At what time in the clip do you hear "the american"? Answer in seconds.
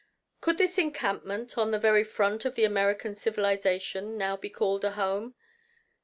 2.55-3.13